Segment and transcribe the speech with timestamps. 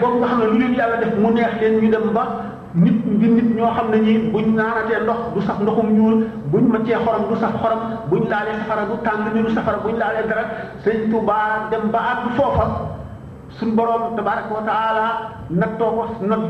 [0.00, 2.24] boobu nga xam ne lu leen yàlla def mu neex leen ñu dem ba
[2.74, 6.16] nit di nit ñoo xam ne ñi buñ naanatee ndox du sax ndoxum ñuul
[6.52, 7.80] buñ mëccee xorom du sax xorom
[8.10, 10.44] buñ laalee safara du tàng ñu du safara buñ laalee dara
[10.84, 11.36] sëñ Touba
[11.70, 12.66] dem ba àgg foofa
[13.56, 15.06] suñ borom tabaraka wa taala
[15.50, 16.42] nattoo ko not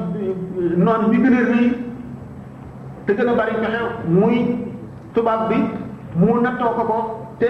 [0.84, 1.66] noon bi gën a rëy
[3.06, 4.38] te gën a bari joxe muy
[5.14, 5.56] tubaab bi
[6.18, 6.98] mu nattoo ko ko
[7.40, 7.48] te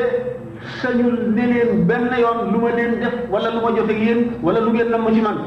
[0.80, 4.60] sañul ne leen benn yoon lu ma leen def wala lu ma jote yéen wala
[4.60, 5.38] lu ngeen namm ci man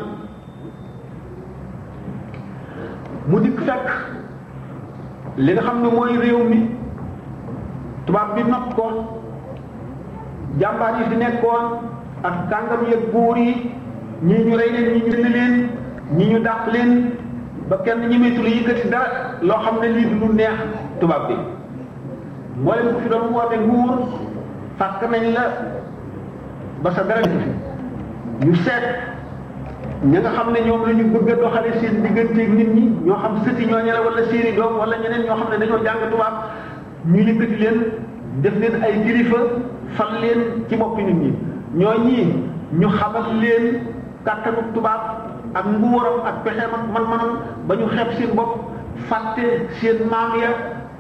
[3.30, 3.88] mu dikk fekk
[5.38, 6.70] li nga xam ne mooy réew mi
[8.06, 8.88] tubaab bi not ko
[10.60, 11.66] jàmbaar yi fi nekkoon
[12.28, 13.72] ak kàngam yeeg buur yi
[14.24, 15.54] ñii ñu rey leen ñii ñu dënn leen
[16.18, 16.92] ñii ñu dàq leen
[17.70, 19.10] ba kenn ñemeetul yëkkati dara
[19.42, 20.58] loo xam ne lii du neex
[21.00, 21.36] tubaab bi
[22.62, 23.94] mboolem ku fi doon woote nguur
[24.78, 25.46] fàkk nañ la
[26.84, 27.22] ba sa dara
[28.46, 29.13] ñu seet
[30.12, 33.18] ñi nga xam ne ñoom la ñu bëgg a doxale seen digganteeg nit ñi ñoo
[33.24, 36.36] xam sëti ñoo ñele wala seeni doom wala ñeneen ñoo xam ne dañoo jàng tubaab
[37.12, 37.80] ñu yëkkati leen
[38.44, 39.40] def leen ay kilifa
[39.96, 41.32] fal leen ci boppi nit ñi
[41.80, 42.26] ñoo ñii
[42.80, 43.64] ñu xamal leen
[44.26, 45.02] kàttanu tubaab
[45.56, 47.32] ak nguuram ak pexeem ak man-manam
[47.68, 48.52] ba ñu xeeb seen bopp
[49.10, 49.46] fàtte
[49.80, 50.52] seen maam ya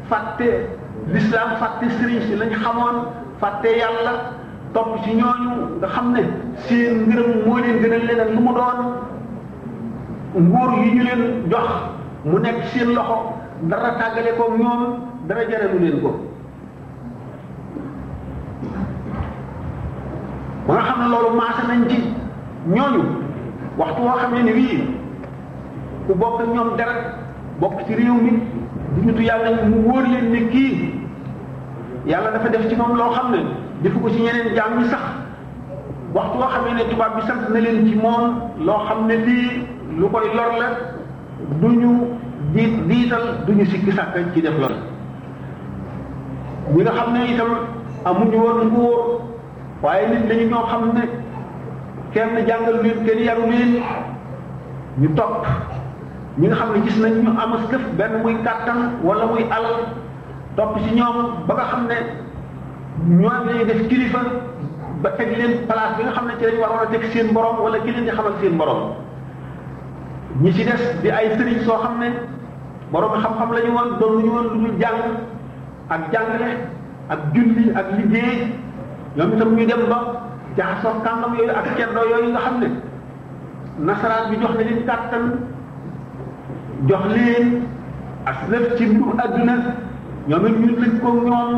[0.09, 0.47] fàtte
[1.11, 2.97] l'islam fàtte sëriñ si lañ xamoon
[3.42, 4.14] fàtte yàlla
[4.75, 6.21] topp ci ñooñu nga xam ne
[6.66, 8.80] seen ngërëm moo leen gënal leneen lu mu doon
[10.47, 11.21] nguur yi ñu leen
[11.52, 11.67] jox
[12.27, 13.17] mu nekk seen loxo
[13.71, 14.81] dara tàggale ko ñoom
[15.27, 16.09] dara jaralu leen ko
[20.67, 21.97] ba nga xam ne loolu maase nañ ci
[22.75, 23.02] ñooñu
[23.77, 24.77] waxtu woo xam ne ni wii
[26.08, 26.93] ku bokk ak ñoom dara
[27.59, 28.31] bokk ci réew mi
[28.95, 30.75] du ñu tu yàlla mu wóor leen ni kii
[32.11, 35.03] yàlla dafa def ci moom loo xam ne defu ko ci ñeneen jaam ñi sax
[36.16, 39.50] waxtu woo xamee ne tubaab bi sant na leen ci moom loo xam ne lii
[40.00, 40.70] lu koy lor la
[41.62, 41.92] du ñu
[42.54, 44.72] di diital du ñu sikki sàkk ci def lor
[46.73, 47.52] ñi nga xam ne itam
[48.05, 49.22] amuñu woon nguur
[49.82, 51.02] waaye nit lañu ñoo xam ne
[52.14, 53.82] kenn jàngal leen kenn yaru leen
[54.99, 55.45] ñu topp
[56.38, 59.76] ñi nga xam ne gis nañ ñu amas def benn muy kàttan wala muy alal
[60.55, 62.23] topp ci ñoom ba nga xam ne
[63.02, 64.20] ñoom lañu def kilifa
[65.02, 67.58] ba teg leen palaat bi nga xam ne ci lañu waroon a teg seen borom
[67.59, 68.81] wala keneen leen di xamal seen borom
[70.42, 72.08] ñi ci des bi ay sëriñ soo xam ne
[72.92, 74.99] borom xam-xam la ñu woon doon ñu woon lu dul jàng
[75.89, 76.49] ak jàngale
[77.09, 78.48] ak julli ak liggéey
[79.17, 79.99] ñu dem ba
[80.58, 81.65] jaxasoo kàngam yooyu ak
[82.27, 82.67] nga xam ne
[83.86, 85.23] nasaraan bi jox na leen kàttan
[86.87, 87.45] jox leen
[88.30, 89.55] aslëf ci mbiru adduna
[90.30, 91.52] ñoom it ñu lañ ko ñoom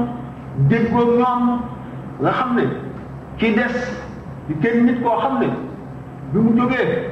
[0.69, 1.43] déggoo ñoom
[2.21, 2.63] nga xam ne
[3.38, 3.75] ki des
[4.47, 5.47] di kenn nit koo xam ne
[6.31, 7.11] bi mu jógee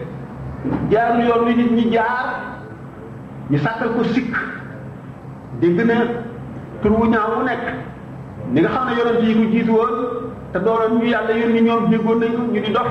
[0.91, 2.25] jaarul yoon wi nit ñi jaar
[3.51, 4.33] ñu sàkkal ko sikk
[5.59, 5.93] dégg na
[6.81, 7.63] tur wu ñaaw wu nekk
[8.51, 9.93] ni nga xam ne yonent yi ko jiitu woon
[10.53, 12.89] te doonoon ñu yàlla yónni ñoom déggoon nañu ñu di dof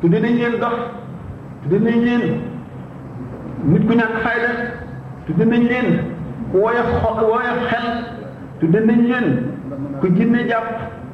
[0.00, 0.76] tudde nañ leen dof
[1.62, 2.40] tudde nañ leen
[3.64, 4.48] nit ku ñàkk fayda
[5.26, 6.00] tudde nañ leen
[6.50, 8.18] ku woyof xo woyof xel
[8.60, 9.26] tudde nañ leen
[10.00, 10.66] ku jinne jàpp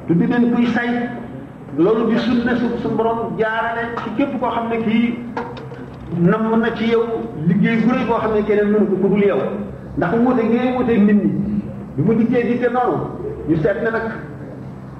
[0.07, 0.89] tudde nañ kuy say
[1.77, 5.15] loolu di sunna su su borom jaarale ci képp koo xam ne kii
[6.19, 7.03] namm na ci yow
[7.47, 9.39] liggéey bu rëy boo xam ne keneen mënu ko ku dul yow
[9.97, 11.31] ndax wuute ngay wuuteeg nit ñi
[11.95, 12.97] bi mu dikkee dikkee noonu
[13.47, 14.03] ñu seet ne nag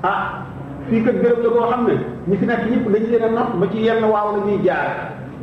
[0.04, 0.20] ah
[0.90, 1.94] fii kat béréb xam ne
[2.30, 4.88] ñi fi nekk ñëpp dañu leen a not ci yenn waaw la ñuy jaar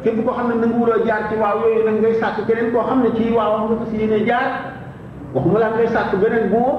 [0.02, 2.82] képp koo xam ne nangu wuroo jaar ci waaw yooyu nag ngay sàkk keneen koo
[2.88, 4.48] xam ne ci waaw nga fas yéene jaar
[5.34, 6.72] waxuma laa ngay sàkk beneen boo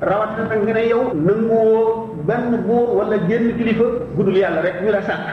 [0.00, 3.84] rawatina nag nga ne yow nanguwoo benn góor wala génn kilifa
[4.16, 5.26] guddul yàlla rek ñu la sàkk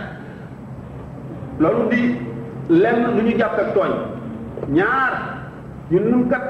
[1.59, 2.01] loolu di
[2.69, 3.93] lenn lu ñu jàpp ak tooñ
[4.75, 5.13] ñaar
[5.91, 6.45] ñun kat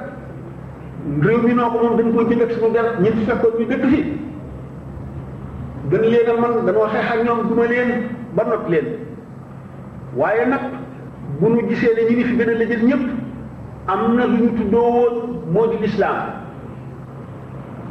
[1.24, 3.66] réew mi noo ko moom dañ koo jënd ak suñu der ñun su fekkoon ñu
[3.68, 3.84] dëkk
[5.92, 7.90] gën leen a man dañoo xeex ak ñoom duma leen
[8.36, 8.86] ba not leen
[10.16, 10.62] waaye nag
[11.40, 13.04] bu ñu gisee ne ñu ngi fi gën a lëjël ñëpp
[13.88, 16.32] am na lu ñu tuddoo woon moo di lislaam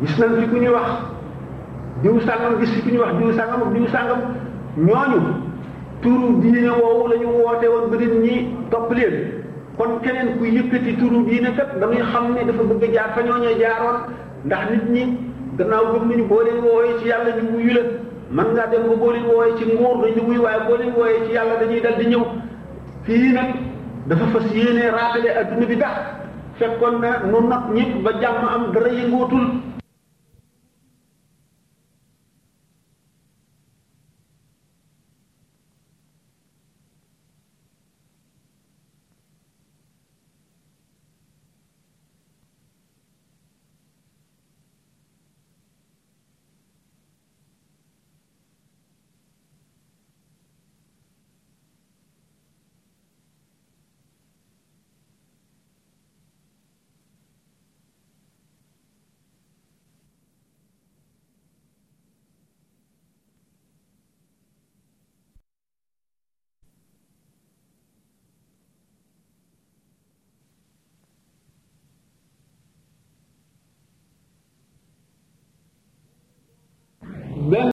[0.00, 0.88] gis nañ fi ku ñuy wax
[2.02, 4.20] diw sàngam gis fi ku ñuy wax diw sàngam ak diw sàngam
[4.78, 5.18] ñooñu
[6.02, 9.44] turu diine woowu la ñu woote woon ba nit ñi topp leen
[9.76, 13.54] kon keneen ku yëkkati turu diine kat muy xam ne dafa bëgg jaar fa ñoy
[13.60, 13.98] jaaroon
[14.46, 15.16] ndax nit ñi
[15.58, 17.80] gannaaw gëm nañu boo leen wooyee ci yàlla ñu wuyu la
[18.30, 21.26] man ngaa dem ba boo leen wooyee ci nguur dañu wuyu waaye boo leen wooyee
[21.28, 22.24] ci yàlla dañuy dal di ñëw
[23.04, 23.48] fii nag
[24.06, 25.94] dafa fas yéene a adduna bi ndax
[26.58, 29.71] fekkoon na nu na ñëpp ba jàmm am dara yëngootul